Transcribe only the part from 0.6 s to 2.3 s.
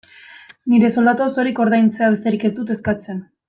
Nire soldata osorik ordaintzea